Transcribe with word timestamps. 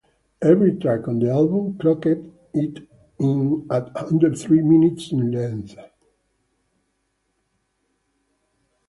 Every 0.41 0.77
track 0.79 1.07
on 1.07 1.19
the 1.19 1.29
album 1.29 1.77
clocked 1.77 2.07
in 2.07 3.67
at 3.69 3.95
under 3.95 4.33
three 4.33 4.63
minutes 4.63 5.11
in 5.11 5.29
length. 5.31 5.75